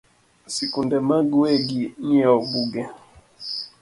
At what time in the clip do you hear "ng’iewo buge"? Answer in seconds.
2.03-2.83